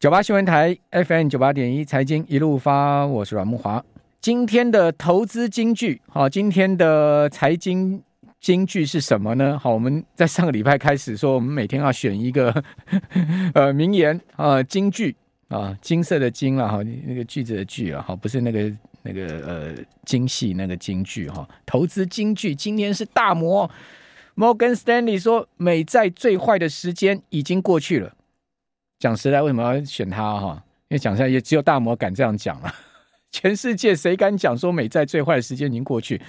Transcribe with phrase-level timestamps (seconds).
[0.00, 3.84] 九八新闻台 FM 九八点一财经一路发，我是阮慕华。
[4.18, 8.02] 今天的投资金句，好，今天的财经
[8.40, 9.58] 金句是什么呢？
[9.58, 12.64] 好，我们在上个礼拜开始说，我们每天要选一个
[13.52, 15.14] 呃名言啊，金句
[15.48, 18.72] 啊，金色的金了哈，那个句子的句啊，好，不是那个
[19.02, 19.74] 那个呃
[20.06, 21.46] 精细那个金句哈。
[21.66, 23.70] 投资金句，今天是大摩
[24.34, 28.14] Morgan Stanley 说，美债最坏的时间已经过去了。
[29.00, 30.62] 讲实在，为什么要选他哈？
[30.88, 32.72] 因为讲实在，也只有大摩敢这样讲了。
[33.32, 36.20] 全世界谁敢讲说美债最坏的时间已经过去？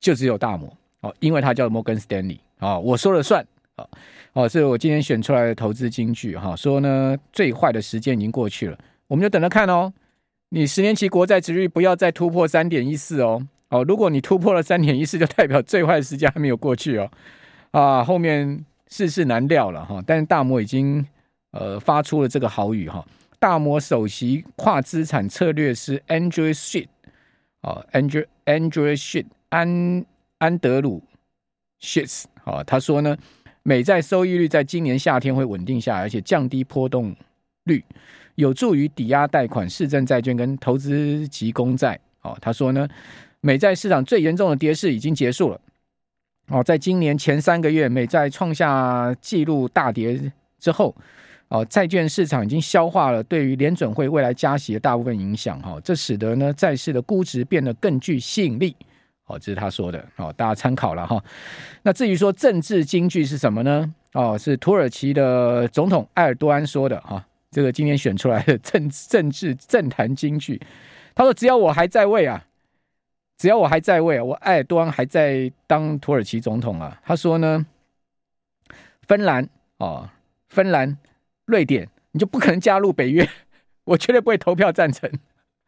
[0.00, 3.86] 就只有大摩哦，因为他叫摩根斯丹利啊，我说了算啊
[4.32, 9.92] 哦，所以我今天选出来的投资金句哈，说呢最坏的时间已经过去了，我们就等着看哦。
[10.48, 17.10] 你十年期国债殖率不要再突破三点一四哦哦，如果你突破了三点一四，就代表最坏的时间还没有过去哦
[17.72, 20.02] 啊，后面世事难料了哈。
[20.06, 21.06] 但是大摩已经。
[21.58, 23.02] 呃，发出了这个豪语哈，
[23.38, 26.88] 大摩首席跨资产策略师 Andrew Shit
[27.62, 30.04] 啊，Andrew Andrew Shit 安
[30.36, 31.02] 安德鲁
[31.80, 33.16] Shits 啊，他说呢，
[33.62, 37.16] 美债收益率在今年夏天会稳定下来，而且降低波动
[37.64, 37.82] 率，
[38.34, 41.98] 有助于抵押贷款、市政债券跟投资级公债。
[42.20, 42.86] 哦，他说呢，
[43.40, 45.60] 美债市场最严重的跌势已经结束了。
[46.48, 50.94] 哦，在今年前三个月，美债创下纪录大跌之后。
[51.48, 58.74] 哦，债券市场已经消化了对于联准会未来加息的大部分影响，哈，这使得呢债市的估值变得更具吸引力，
[59.26, 61.22] 哦，这是他说的，哦，大家参考了哈。
[61.82, 63.94] 那至于说政治金句是什么呢？
[64.12, 70.60] 哦，是土耳其的总统埃尔多安说的，哈，这个今天选出来的政政治政坛金句，
[71.14, 72.44] 他说：“只要我还在位啊，
[73.38, 77.64] 只要我还在位啊，我埃尔多安还在当土耳其总统啊。”他说呢，
[79.06, 80.10] 芬兰，哦，
[80.48, 80.98] 芬兰。
[81.46, 83.28] 瑞典，你就不可能加入北约，
[83.84, 85.10] 我绝对不会投票赞成。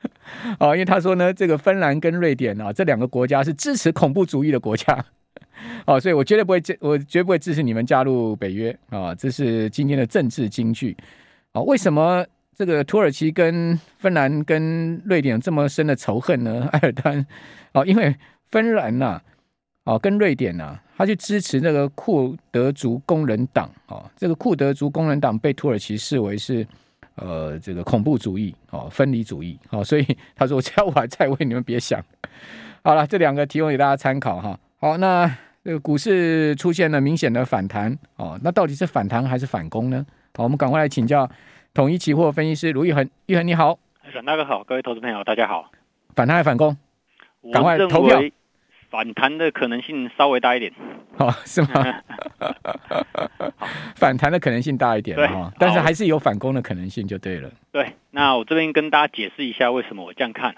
[0.61, 5.05] 哦，因为他说呢，这个芬兰跟瑞典啊，这两个国家是支持恐怖主义的国家。
[5.87, 9.15] 哦，所以我绝对不会，我绝不会支持你们加入北约啊。
[9.15, 10.97] 这是今天的政治金句。
[11.53, 16.69] 啊，为什么这个土耳其跟芬兰跟瑞典这么深的仇恨呢？
[16.73, 17.27] 埃尔丹，
[17.73, 18.15] 哦，因为
[18.51, 19.21] 芬兰呐。
[19.89, 26.67] 哦，跟瑞典啊，他去支持那个库德族工人党哦，这个库德族工人党被土耳其视为是
[27.15, 30.07] 呃这个恐怖主义哦，分离主义哦，所以
[30.37, 32.05] 他说只要我还在位，你们别想。
[32.85, 34.61] 好了，这两个提供给大家参考哈。
[34.79, 35.27] 好，那
[35.65, 40.05] 这个股市出现了明显的反弹哦，那到底是反弹还是反攻呢？
[40.37, 41.27] 好，我们赶快来请教
[41.73, 43.79] 统一期货分析师卢玉恒，玉恒你好，
[44.13, 45.71] 沈大哥好，各位投资朋友大家好。
[46.15, 46.77] 反弹还是反攻？
[47.51, 48.21] 赶快投票。
[48.91, 50.73] 反弹的可能性稍微大一点，
[51.19, 51.69] 哦，是吗？
[53.97, 55.29] 反弹的可能性大一点，对，
[55.59, 57.51] 但是还是有反攻的可能性，就对了。
[57.71, 60.55] 对，那我这边跟大家解释一下为什么我这样看。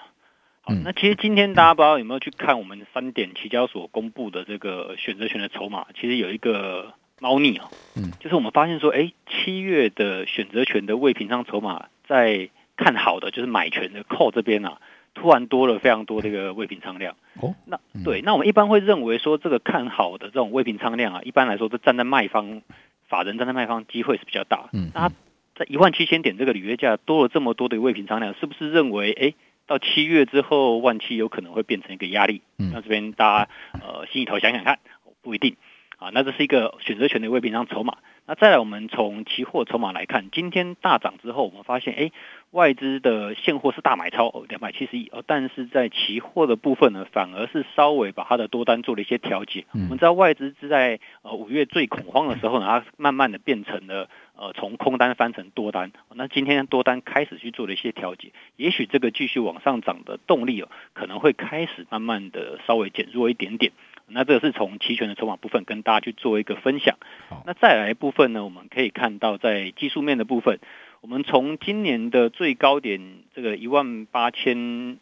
[0.63, 14.79] 好，那其实今天大家不知道有没有去看我们三点期交所公布的这个选择权的筹码，其实有一个猫腻啊，嗯，就是我们发现说，哎，七月的选择权的未平仓筹码在看好的就是买权的 call 这边啊。
[15.15, 22.62] 突然多了非常多这个未平仓量哦，那对，那我们一般会认为说这个看好的这种未平仓量啊，一般来说都站在卖方，
[23.09, 24.70] 法人站在卖方机会是比较大。
[24.72, 25.09] 嗯，那
[25.56, 29.34] 在一万七千点这个履约价多了这么多的未平仓量，是不是认为哎，
[29.66, 32.43] 到七月之后万七有可能会变成一个压力？
[32.59, 34.78] 嗯，那这边大家呃心里头想想看，
[35.22, 35.56] 不一定
[35.99, 36.10] 啊。
[36.15, 37.99] 那这是一个选择权的未平仓筹码。
[38.31, 42.13] 那再来，我们从期货筹码来看，今天大涨之后，我们发现，哎，
[42.53, 49.65] 外资的现货是大买超哦，两百七十亿哦，但是在期货的部分呢，反而是稍微把它的多单做了一些调节。
[49.73, 55.91] 我们知道外资是在呃五月最恐慌的时候呢，它慢慢的变成了呃从空单翻成多单。
[56.15, 63.73] 那今天多单开始去做了一些调节，也许这个继续往上涨的动力哦，可能会开始慢慢的稍微减弱一点点。
[64.12, 66.98] 那这个是从期权的筹码部分跟大家去做一个分享。
[67.47, 70.59] 那再来一部分呢，我们可以看到在技术面的部分，
[71.00, 73.00] 我们从今年的最高点
[73.35, 74.99] 这个一万八千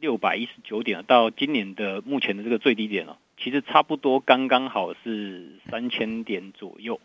[0.00, 7.00] 六百一十九点到今年的目前的这个最低点哦，其实差不多刚刚好是三千点左右。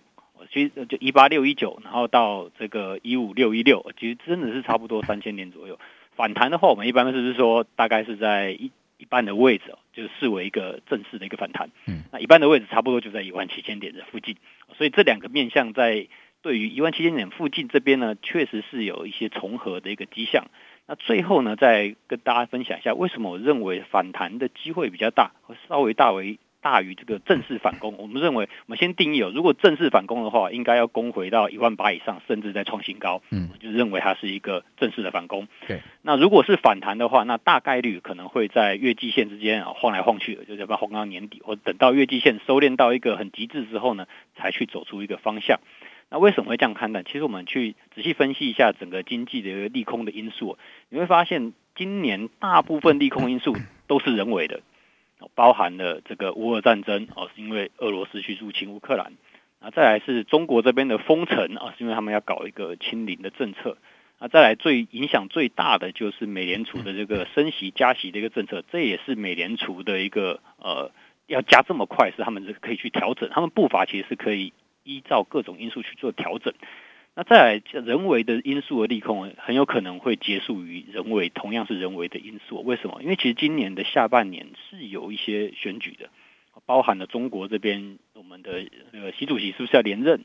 [0.51, 5.79] 其实就一八六一九，然后到这个一五六一六，其实真的是差不多三千点左右。
[6.15, 8.71] 反弹的话，我们一般是不是说大概是在一？
[8.97, 11.69] 一半的位置哦，就视为一个正式的一个反弹。
[11.85, 14.37] 嗯，那一般的位置差不多就在一万七千点的附近，
[14.77, 16.07] 所以这两个面向在
[16.41, 20.47] 对于一万七千点附近这边呢，确实是有一些重合的一个迹象。
[20.87, 27.95] 那最后呢，再跟大家分享一下，为什么我认为反弹的机会比较大，会稍微大为大于这个正式反攻。
[27.97, 33.21] 我们认为，我们先定义哦，如果正式反攻的话，应该要攻回到一万八以上，甚至再创新高。
[33.31, 35.47] 嗯，就认为它是一个正式的反攻。
[35.67, 45.59] 对，那如果是反弹的话，那大概率可能会在月季线之间啊晃来晃去的，就是要晃到年底，或等到月季线收敛到一个很极致之后呢，才去走出一个方向。
[46.13, 47.03] 那为什么会这样看待？
[47.03, 50.57] 其实我们去仔细分析一下整个经济的一个利空的因素，
[50.89, 53.55] 你会发现今年大部分利空因素
[53.87, 54.59] 都是人为的，
[55.35, 59.13] 包含了这个乌俄战争哦，是因为俄罗斯去入侵乌克兰，
[59.59, 63.77] 那再来是中国这边的封城啊，是因为他们要搞一个清零的政策，
[64.19, 70.91] 那再来最影响最大的就是美联储的这个升息加息的一个政策，这也是美联储的一个呃
[71.27, 74.53] 要加这么快，是他们是可以去调整，他们步伐其实是可以。
[74.83, 76.55] 依照各种因素去做调整，
[77.13, 82.61] 那再来人为的因素的利空很有可能会结束于人为，同样是人为的因素。
[82.63, 83.01] 为什么？
[83.01, 86.09] 因为其实今年的下半年是有一些选举的，
[86.65, 90.23] 包含了中国这边我们的那个习主席是不是要连任？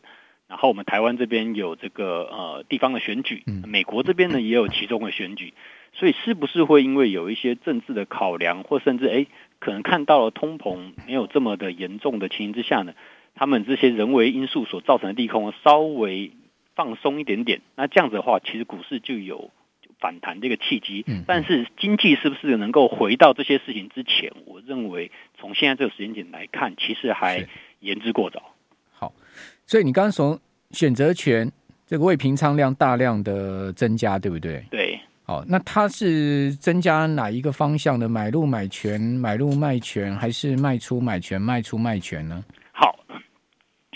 [0.48, 5.54] 然后我们台湾这边有这个呃地方的选举，美国这边呢也有其中的选举，
[5.92, 9.26] 所以是不是会因为有一些政治的考量，或甚至诶
[9.58, 12.94] 可能看到了通膨没有这么的严重的情形之下呢？
[13.34, 16.30] 他们这些人为因素所造成的利空稍微
[16.76, 19.50] 放松一点点，那这样子的话，其实股市就有
[19.99, 21.05] 反弹这个契机。
[21.26, 24.31] 但是经济是不是能够回到这些事情之前？
[24.44, 27.44] 我认为从现在这个时间点来看，其实还
[27.81, 28.52] 言之过早。
[28.93, 29.12] 好，
[29.67, 30.38] 所以你刚刚从
[30.70, 31.50] 选择权
[31.87, 34.62] 这个未平仓量大量的增加，对不对？
[34.70, 35.00] 对。
[35.25, 38.08] 好，那它是增加哪一个方向的？
[38.08, 42.44] 买入买权、买入卖权，还是卖出买权、卖出卖权呢？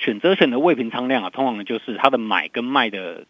[0.00, 3.26] 选择权的未平仓量啊，通常就是它的买跟卖的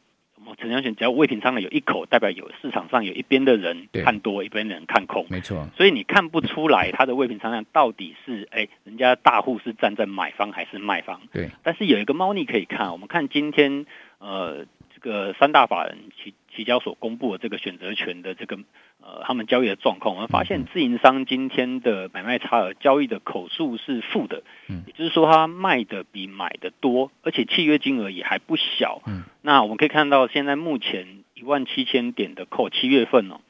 [0.46, 5.69] 我成交权，只要未平仓的有一口，代表有市场上有一边的人看多，一边的人看空，没错。
[5.76, 11.20] 所以你看不出来它的未平仓量到底是哎，人家大户是站在买方还是卖方？
[11.32, 11.50] 对。
[11.62, 13.84] 但是有一个猫腻可以看，我们看今天
[14.19, 14.64] 呃
[14.94, 18.58] 这个三大法人期期交所公布的这个选择权的这个。
[19.02, 33.40] 呃，他们交易的状况，我们发现自营商今天的买卖差额交易的口数是负的，嗯，也就是说，他卖的比买的多，而且契约金额也还不小，嗯，那我们可以看到，现在目前一万七千点的扣，七月份哦，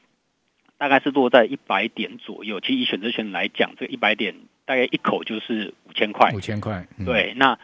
[0.77, 2.61] 大概是落在一百点左右。
[2.61, 4.33] 其实以选择权来讲，这个一百点
[4.63, 7.59] 大概一口就是五千块，五千块，嗯、对，那。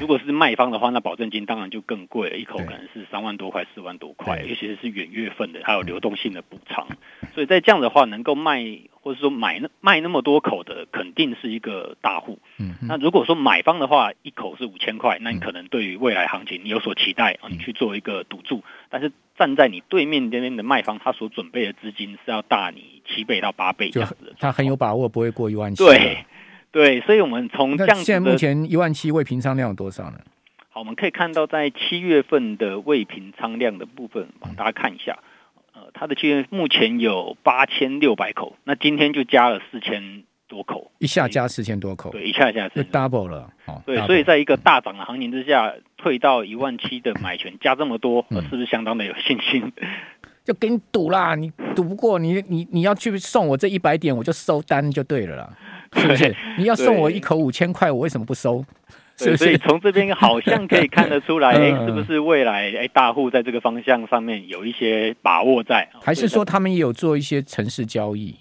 [0.00, 6.88] 如果是卖方的话，那保证金当然就更贵了，一口可能是三万多块、四万多块，尤其是远月份的，还有流动性的补偿。
[7.34, 8.64] 所以在这样的话，能够卖
[9.02, 12.38] 或者说买那卖那么多口的，肯定是一个大户。
[12.58, 18.64] 嗯，那如果说买方的话，一口是五千块，那你可能对于未来行情你有所期待啊，你去做一个赌注。
[18.88, 25.84] 但是站在你对面这边的卖方，他所准备的资金是要大你七倍到八倍这样子的，他很有把握不会过一万七。
[25.84, 26.24] 对。
[26.72, 30.18] 对，所以，我们从这样子，现在目前一万七未平仓量有多少呢？
[30.68, 35.18] 好，我们可以看到，在七月份的未平仓量的部分，帮大家看一下。
[35.72, 43.50] 呃，它的七月目前有八千六百口，那今天就加了四千多口，一下加四千多口，对，一下加就 double 了。
[43.66, 49.72] 哦，对，所以在一个大涨的行情之下，退到一万七的买权 加这么多，是不是相当的有信心？
[50.44, 55.50] 就给你赌啦，你赌不过，你你你要去送我这一百点，我就收单就对了啦。
[55.96, 56.36] 是不是？
[56.56, 58.64] 你要送我一口五千块，我为什么不收？
[59.16, 59.44] 是不是？
[59.44, 65.88] 所以从这边好像可以看得出来， 哎，是不是未来哎大户在这个方向上面有一些把握在？
[66.02, 68.34] 还是说他们也有做一些城市交易、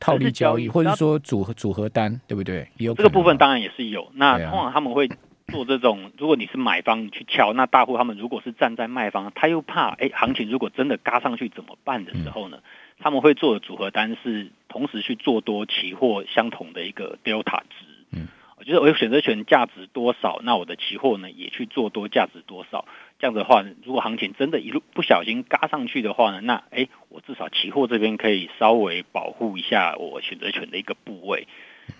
[0.00, 2.66] 套利交易，或者说组合组合单，对不对？
[2.78, 4.10] 有这个部分当然也是有。
[4.14, 5.08] 那通常他们会
[5.52, 12.58] 做这种， 如果你是买方你去敲，那大户他们如果是站在卖方，他又怕哎行情如果真的嘎上去怎么办的时候呢？
[12.98, 18.28] 他们会做的组合单是同时去做多期货相同的一个 delta 值，嗯，
[18.64, 22.86] 就是我有选择权价值多少，那我的期货呢也去做多价值多少，
[23.18, 31.46] 这样子的话，如果行情真的一路不小心嘎上去的话呢，那诶，我至少期货这边可以稍微保护一下我选择权的一个部位。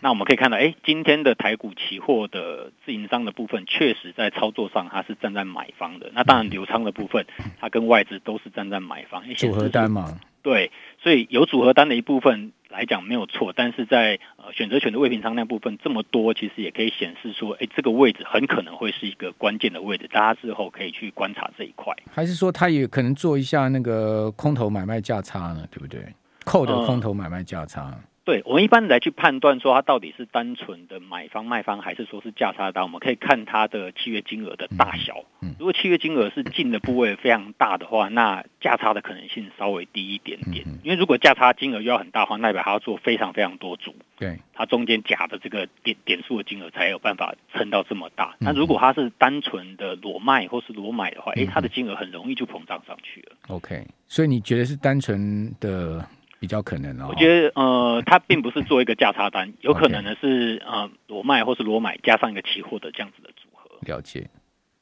[0.00, 6.10] 那我们可以看到，诶，今天的台股期货的自营商的部分，确实在操作上它是站在买方的。
[6.12, 7.24] 那当然，流仓的部分，
[7.60, 9.22] 它跟外资都是站在买方。
[9.34, 10.18] 组合单嘛。
[10.46, 10.70] 对，
[11.02, 21.92] 所以有组合单的一部分来讲没有错，但是在呃选择权的未平仓那部分这么多，其实也可以显示说，哎，这个位置很可能会是一个关键的位置，大家之后可以去观察这一块。
[22.12, 25.66] 还是说他也可能做一下那个空头买卖价差呢？
[25.68, 26.00] 对不对？
[26.44, 27.92] 扣的空头买卖价差。
[28.26, 35.24] 对，我们一般来去判断说它到底是单纯的买方卖方，还是说是价差单，我们可以看它的契约金额的大小。
[35.40, 40.66] 嗯，如果契约金额是进的部位非常大的话，那价差的可能性稍微低一点点。
[40.82, 48.34] 因为如果价差金额又要很大的话，那代表它要做非常非常多组，对，它中间夹的这个点点数的金额才有办法撑到这么大。
[48.40, 53.36] 那如果它是单纯的裸卖或是裸买的话，诶，它的金额很容易就膨胀上去了。
[53.46, 56.04] OK，所以你觉得是单纯的？
[56.38, 63.70] 比较可能哦，我觉得呃，它并不是做一个价差单，有可能的是呃裸卖或是裸买加上一个期货的这样子的组合。
[63.82, 64.28] 了解。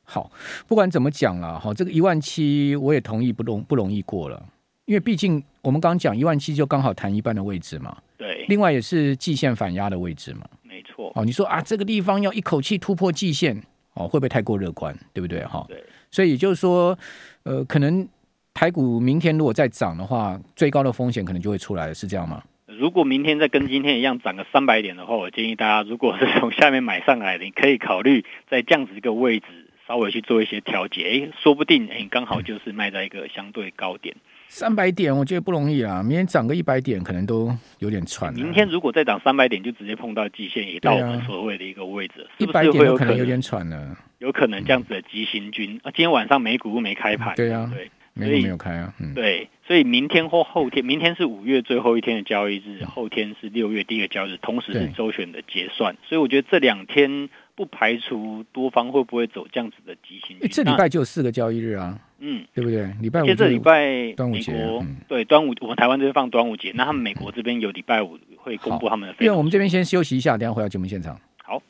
[0.02, 0.30] 好，
[0.66, 4.44] 不管怎么讲了哈，这个一万七我也同意不容不容易过了，
[4.84, 7.96] 因为毕竟我们刚讲一万七就刚好弹一半的位置嘛。
[8.18, 8.44] 对。
[8.48, 10.42] 另外也是季线反压的位置嘛。
[10.62, 11.12] 没错。
[11.14, 13.62] 哦，你说啊，这个地方要一口气突破季线
[13.94, 14.94] 哦，会不会太过乐观？
[15.12, 15.64] 对不对哈？
[15.68, 15.82] 对。
[16.10, 16.98] 所以也就是说，
[17.44, 18.08] 呃，可能。
[18.54, 22.40] 台股明天如果再涨的话，最高的风险可能就会出来了，是这样吗？
[22.66, 29.46] 如果明天再跟今天一样涨个三百点的话，我建议大家，如果是从下面买上来的，你可以考虑在这样子一个位置
[29.88, 34.14] 稍微去做一些调节，哎，说不定哎，刚好就是卖在一个相对高点。
[34.48, 38.32] 三百点我觉得不容易啊，明天涨个一百点可能都有点喘。
[38.34, 45.90] 明天如果再涨三百点，就直接碰到极限，也到我们所谓的一个位置，一百、啊、点有可能有点喘了，有可能这样子的急行军啊！
[45.90, 47.90] 今天晚上美股没开盘，对啊，对。
[48.16, 60.48] 所以没有开啊，嗯，对，所以明天或后天，明天是五月最后一天的交易日，后天是六月第一个交易日，同时是周选的结算，所以我觉得这两天不排除多方会不会走这样子的急行军。
[60.48, 62.86] 这礼拜就有四个交易日啊，嗯，对不对？
[63.00, 69.14] 礼拜五，这礼拜端午节，嗯、对，端午我们台湾这边放端午节，那他们美国这边有礼拜五会公布他们的。
[69.18, 71.18] 因为我们这边先休息一下，等下回到节目现场。
[71.42, 71.60] 好，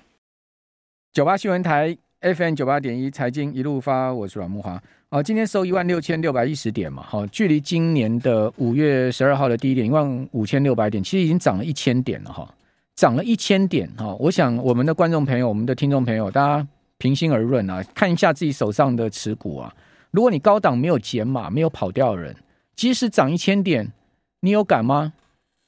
[1.14, 4.80] 九八新闻台 FM 九八点一财经一路发，我是阮慕驊。
[5.10, 12.48] 好，今天收一万六千六百一十点嘛，好，距离今年的五月十二号的低点一万五千六百点，其实已经涨了一千点了哈，
[12.94, 14.16] 涨了一千点哈。
[14.18, 16.66] 我想我们的观众朋友、我们的听众朋友，大家
[16.96, 19.74] 平心而论啊，看一下自己手上的持股啊，
[20.10, 22.34] 如果你高档没有减码、没有跑掉的人，
[22.74, 23.92] 即使涨一千点，
[24.40, 25.12] 你有敢吗？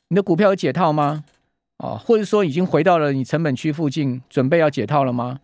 [0.09, 1.23] 你的股票有解套吗？
[1.77, 5.39] 啊，或者说已经回到了你成本区附近，准备要解套了吗？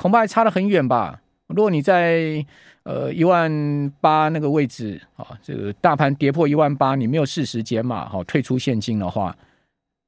[0.00, 1.20] 恐怕还差得很远吧。
[1.48, 2.46] 如果你在
[2.84, 9.36] 呃一万八那个位置啊，这个大盘跌破一万八，你没有适时减码哈，退出现金的话，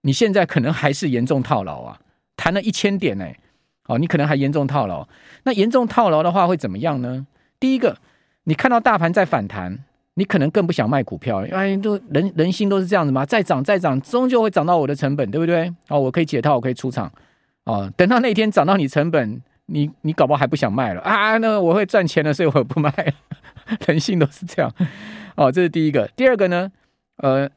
[0.02, 1.98] 你现在可能还是严重套牢啊，
[2.36, 3.26] 弹了一千点呢，
[3.82, 5.08] 好，你可能还严重套牢。
[5.42, 7.26] 那严重套牢的话会怎么样呢？
[7.58, 7.96] 第一个，
[8.44, 9.76] 你看到大盘在反弹，
[10.14, 15.74] 你可能更不想卖股票，因为都人人心都是这样子嘛，再涨再涨，终究会涨到我的成本，对不对？
[15.88, 17.12] 哦，我可以解套，我可以出场，
[17.64, 19.42] 哦，等到那天涨到你成本。
[19.70, 21.38] 你你搞不好还不想卖了啊？
[21.38, 22.92] 那我会赚钱的，所以我不卖。
[23.86, 24.72] 人性都是这样
[25.36, 26.08] 哦，这是第一个。
[26.16, 26.70] 第二个呢？
[27.18, 27.48] 呃，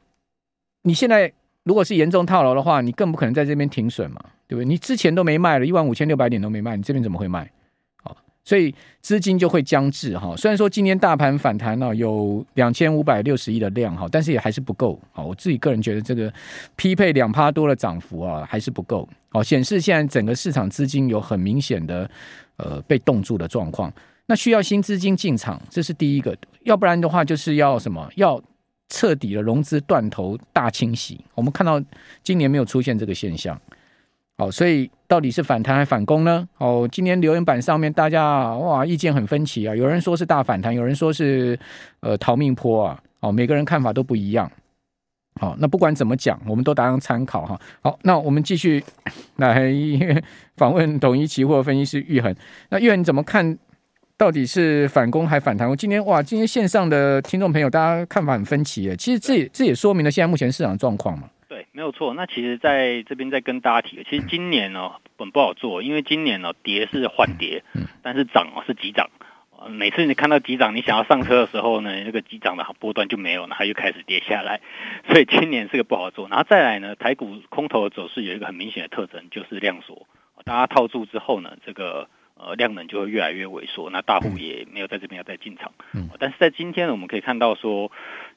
[0.84, 4.66] 你现在如果是严重套牢的话，你更不可能在这边停损嘛，对不对？
[4.66, 7.50] 你之前都没卖了，一万五千六百点都没卖，你这边怎么会卖？
[8.46, 10.36] 所以资金就会僵滞哈。
[10.36, 15.24] 虽然说今天大盘反弹了有两千五百六十亿的量哈，但是也还是不够啊。
[15.24, 16.32] 我自己个人觉得这个
[16.76, 19.08] 匹配两趴多的涨幅啊，还是不够。
[19.32, 22.10] 哦，显示现在整个市场资金有很明显的
[22.58, 23.92] 呃被冻住的状况。
[24.26, 26.38] 那需要新资金进场，这是第一个。
[26.64, 28.10] 要不然的话，就是要什么？
[28.16, 28.42] 要
[28.90, 31.20] 彻底的融资断头大清洗。
[31.34, 31.82] 我们看到
[32.24, 33.60] 今年没有出现这个现象。
[34.38, 36.48] 好，所以到底是反弹还反攻呢？
[36.58, 41.58] 哦，今天留言板上面大家哇意见很分歧啊，有人说是大反弹，有人说是
[42.00, 44.52] 呃逃命坡啊，哦，每个人看法都不一样。
[45.40, 47.60] 好，那不管怎么讲，我们都当参考哈。
[47.82, 48.84] 好，那我们继续
[49.38, 49.72] 来
[50.58, 52.36] 访问统一期货分析师玉恒。
[52.70, 53.58] 那玉恒你怎么看？
[54.16, 55.68] 到底是反攻还反弹？
[55.68, 58.96] 我今天哇，今天线上的听众朋友大家看法很分歧耶。
[58.96, 61.28] 其实这也这也说明了现在目前市场状况嘛。
[61.74, 62.14] 对，没有错。
[62.14, 67.64] 那其实在这边再跟大家提，其实今年呢、哦、本不好做，因为今年呢、哦、跌是缓跌，
[68.02, 69.10] 但是涨是急涨。
[69.70, 74.60] 每次你看到急涨，你想要上车的时候呢，那个急涨的波段就没有了，它又开始跌下来。
[75.10, 76.28] 所以今年是个不好做。
[76.28, 80.06] 然后再来呢，台股空头的走势有一个很明显的特征，就是量缩。
[80.44, 83.90] 大家套住之后呢，这个呃量能就会越来越萎缩。
[83.90, 85.74] 那大户也没有在这边要再进场。
[86.20, 87.92] 但是在今天呢，我们可以看到说。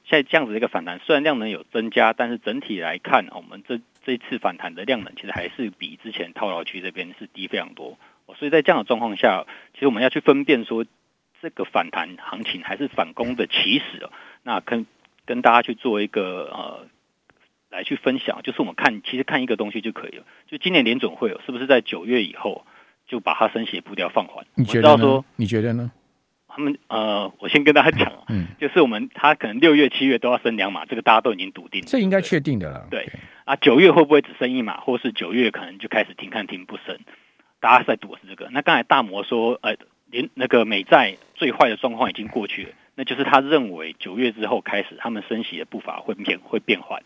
[0.09, 7.99] 现在这样子的一个反弹，虽然量能有增加，但是整体来看，我们这这一次反弹的量能其实还是比之前套牢区这边是低非常多。
[8.37, 10.85] 所以在这样的状况下，其实我们要去分辨说，
[11.41, 14.13] 这个反弹行情还是反攻的起始哦。
[14.43, 14.85] 那跟
[15.25, 16.87] 跟大家去做一个呃，
[17.69, 20.23] 来去分享，就是我们看其实看一个东西就可以了。
[20.47, 22.65] 就今年联准会是不是在九月以后
[23.07, 24.45] 就把它升息步调放缓？
[24.55, 25.23] 你觉得呢？
[25.35, 25.91] 你觉得呢？
[26.47, 32.87] 他们呃，我先跟大家讲，嗯， 就是我们他可能六月、七月都要升两码，这个大家都已经笃定了，这应该确定的了。
[32.89, 33.13] 对，对
[33.45, 36.97] 啊，九月会不会只升一码，或是九月可能就开始停看停不升？
[37.59, 38.49] 大家在赌的是这个。
[38.51, 39.75] 那刚才大摩说，呃，
[40.09, 47.03] 连那个美债最坏的状况已经过去了，那就是他认为九月之后开始，他们升息的步伐会变会变缓。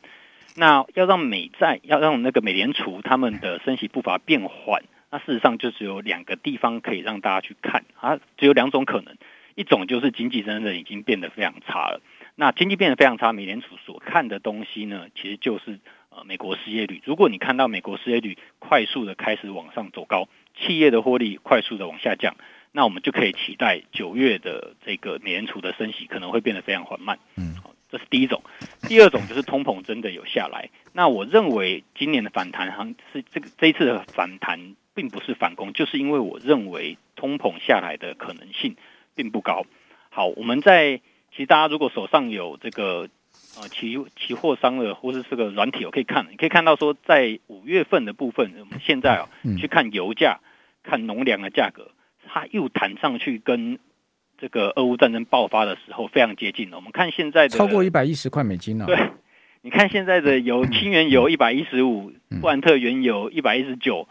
[0.55, 9.18] 那要让美债，要让那个美联储他们的升息步伐变缓，那事实上就只有两个地方可以让大家去看啊，只有两种可能，
[9.56, 12.01] 一种就是经济真的已经变得非常差了。
[12.36, 17.01] 那经济变得非常差，美联储所看的东西呢，其实就是呃美国失业率。
[17.03, 22.36] 如果你看到美国失业率快速的开始往上走高，企业的获利快速的往下降，
[22.72, 27.20] 那我们就可以期待九月的这个美联储的升息可能会变得非常缓慢。
[27.36, 27.56] 嗯。
[27.91, 28.41] 这是第一种，
[28.88, 30.70] 第二种就是通膨真的有下来。
[30.94, 38.76] 那我认为今年的反弹行是这个这一次的反弹并不是反攻，就是因为我认为通膨下来的可能性
[39.16, 39.66] 并不高。
[40.10, 40.98] 好，我们在
[41.32, 43.10] 其实大家如果手上有这个
[43.58, 49.30] 呃期期货商的或是这个软体，我可以看，你可以看到说在五月份的部分，我们现在啊
[49.60, 50.40] 去看油价、
[50.84, 51.92] 看农粮的价格，
[52.28, 53.80] 它又弹上去跟。
[54.38, 56.78] 这个俄乌战争爆发的时候非常接近了。
[56.78, 58.88] 我们看现在的超过一百一十块美金了。
[58.88, 58.98] 对，
[59.62, 64.08] 你看现在的油， 轻原油一百一十五，布兰特原油一百一十九，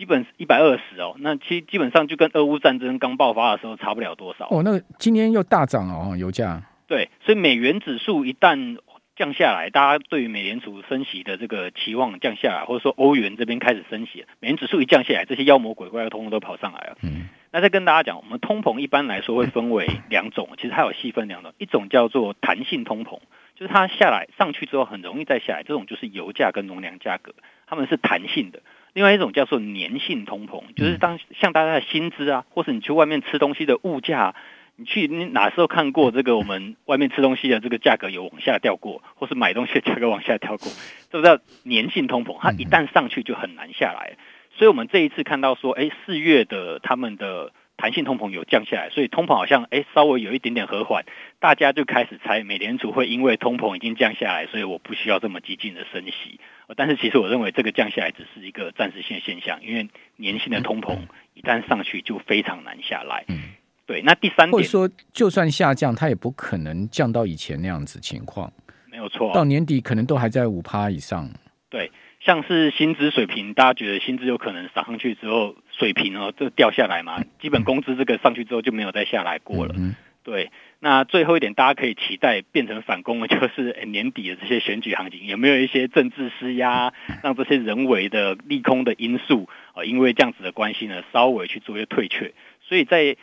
[0.00, 1.14] 基本一百二十哦。
[1.18, 4.48] 那其基本上就跟俄乌战争刚爆发的时候差不了多少。
[4.48, 6.62] 哦，那今天又大涨哦，油价。
[6.86, 8.78] 对，所以美元指数一旦
[9.14, 16.96] 降下来，大家对于美联储升息的这个期望降下来，或者说欧元这边开始升息，美元指数一降下来，这些妖魔鬼怪的通通都跑上来了。
[17.02, 17.28] 嗯。
[17.52, 23.18] 那再跟大家讲，我们通膨一般来说会分为 两种，其实它有细分两种，一种叫做弹性通膨，
[23.54, 27.34] 就是它下来上去之后很容易再下来，这种就是油价跟农粮价格，
[27.66, 28.62] 它们是弹性的。
[28.92, 34.34] 另外一种叫做粘性通膨，就是当像大家的薪资啊，或是你去外面吃东西的物价，
[34.76, 40.72] 你去你哪时候看过这个我们 外面吃东西的这个价格有往下掉过，或是买东西的价格往下掉过，
[41.10, 44.16] 这个叫粘性通膨，它一旦上去就很难下来。
[44.56, 51.06] 所以，我们这一次看到说，哎，四月的他们的弹性通膨有降下来，所以通膨好像哎稍微有一点点和缓，
[51.38, 56.38] 大家就开始猜美联储会因为通膨已经降下来，所以我不需要这么激进的升息。
[56.76, 60.98] 但是，其实我认为这个降下来只是一个暂时性现象，因为年性的通膨
[61.34, 63.24] 一旦上去就非常难下来。
[63.28, 63.54] 嗯，
[63.86, 64.02] 对。
[64.02, 68.52] 那第三点，或者说，就算下降，它也不可能降到以前那样子情况。
[68.90, 71.28] 没有错，到年底可能都还在五趴以上。
[71.68, 71.90] 对。
[72.20, 77.24] 像是薪资水平，大家觉得薪资有可能涨上去之后，水平哦，这掉下来嘛？
[77.40, 79.74] 基本工资这个上去之后就没有再下来过了。
[80.22, 92.34] 对，那最后一点，大家可以期待变成反攻的，就是 年底的这些选举行情有没有一些政治施压，让这些人为的利空的因素啊，因为这样子的关系呢，稍微去做一些退却。
[92.60, 93.16] 所以在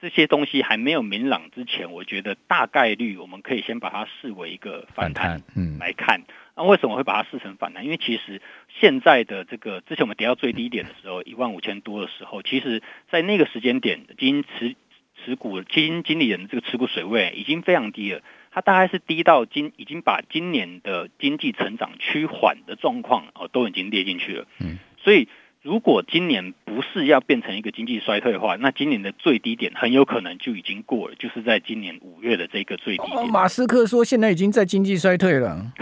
[0.00, 6.22] 这些东西还没有明朗之前，我觉得大概率我们可以先把它视为一个反弹，嗯，来看。
[6.56, 7.84] 那、啊、为什么会把它视成反弹？
[7.84, 8.40] 因为其实
[8.80, 14.76] 现在的这个之前我们跌到最低点的时候，一万五千多的时候，其实在那个时间点，基金持
[15.24, 18.20] 持股基金经理人的这个持股水位已经非常低了，
[18.52, 24.46] 它大概是低到今已经把今年的经济成长趋缓的状况哦都已经列进去了。
[24.60, 25.28] 嗯，所以
[25.64, 33.16] 如果今年不是要变成一个经济衰退的话，那今年的最低点很有可能就已经过了，就是在今年五月的这个最低点。
[33.16, 35.72] 哦、马斯克说现在已经在经济衰退了。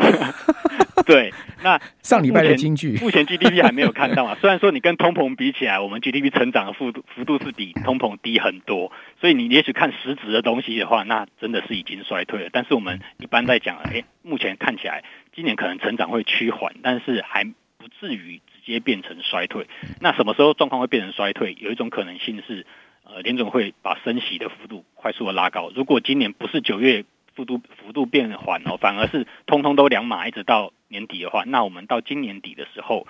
[1.04, 4.38] 对，那上礼拜的经济，目前 GDP 还没有看到啊。
[4.40, 12.50] 虽然说你跟通膨比起来，我们 GDP 成长的幅度幅度是比通膨低很多，所以你也许看实质的东西的话，那真的是已经衰退了。
[12.52, 15.02] 但是我们一般在讲，哎，目前看起来
[15.34, 19.66] 今年可能成长会趋缓，但是还不至于直接变成衰退。
[20.00, 21.56] 那什么时候状况会变成衰退？
[21.60, 22.66] 有一种可能性是，
[23.04, 25.70] 呃，联总会把升息的幅度快速的拉高。
[25.74, 27.04] 如果今年不是九月。
[27.34, 33.06] 幅度幅度变缓哦，反而是通通都两码，一直到年底的话，那我们到今年底的时候，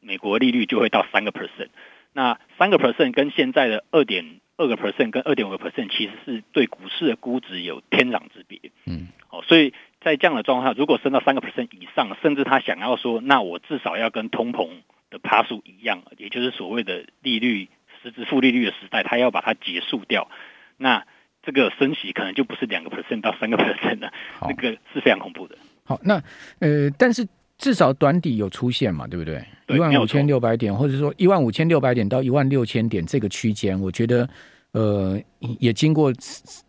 [0.00, 1.68] 美国利率就会到三个 percent。
[2.14, 8.58] 那三个 percent 跟现在的二点二个 percent 跟二点五个 percent，其实是对股市的估值有天壤之别。
[8.86, 14.70] 嗯，哦，所以在这样的状况下，如果升到三个 percent 以上，甚至他想要说，那我至少要跟通膨
[15.10, 17.68] 的趴数一样，也就是所谓的利率
[18.02, 20.30] 实质负利率的时代，它要把它结束掉，
[20.76, 21.04] 那。
[21.42, 24.12] 这个升息可能就不是两个 percent 到三个 percent 了，
[24.48, 25.56] 那个是非常恐怖的。
[25.84, 26.20] 好，那
[26.58, 27.24] 呃，但是
[27.56, 29.40] 至少短底有出现嘛，对不对？
[29.68, 34.28] 一万五千六百点，或者说一万五千六百点到一万六千点这个区间，我觉得
[34.72, 35.16] 呃
[35.60, 36.12] 也经过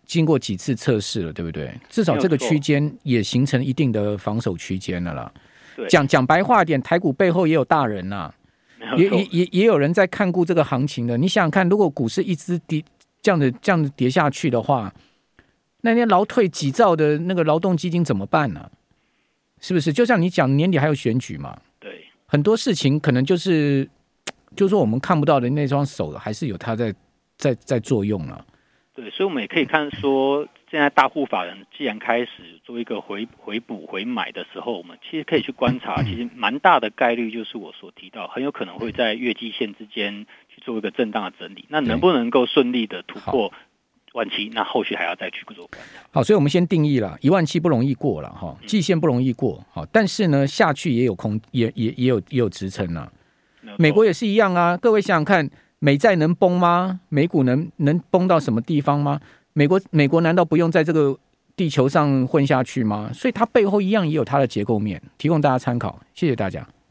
[0.05, 1.73] 经过几次测试了，对不对？
[1.89, 5.33] 至少这个区间也形成一定的防守区间了啦。
[5.89, 8.15] 讲讲白话点，台股背后也有大人呐、
[8.81, 11.17] 啊，也也也也有人在看顾这个行情的。
[11.17, 12.83] 你想想看，如果股市一直跌。
[13.19, 14.93] 这样的这样子跌下去的话，
[15.81, 18.69] 那些劳退几兆的那个劳动基金怎么办呢？
[19.59, 19.91] 是不是？
[19.91, 21.59] 就像你讲，年底还有选举嘛？
[21.77, 23.89] 对，很多事情可能就是，
[24.55, 26.93] 就是说我们看不到的那双手，还是有它在
[27.37, 28.45] 在在作用了。
[28.93, 41.65] 对，所以我们也可以看说，现在大户法人既然开始做一个回回补回买的时候，我们其实可以去观察，其实蛮大的概率就是我所提到，很有可能会在月季线之间去做一个震荡的整理。
[41.69, 43.53] 那能不能够顺利的突破
[44.11, 44.51] 万七？
[44.53, 46.03] 那后续还要再去做观察。
[46.11, 49.65] 好，所以我们先定义了一万七不容易过了哈，季线不容易过。
[49.71, 53.09] 好，但是呢，下去也有空，也也也有也有支撑呢。
[53.77, 55.49] 美国也是一样啊，各位想想看。
[55.79, 57.01] 美债能崩吗？
[57.07, 59.21] 美股能能崩到什么地方吗？
[59.57, 61.17] 美国美国难道不用在这个
[61.55, 63.09] 地球上混下去吗？
[63.11, 65.99] 所以它背后一样也有它的结构面，提供大家参考。
[66.13, 66.63] 谢谢大家。